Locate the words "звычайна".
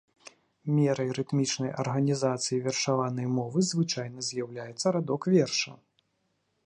3.73-4.19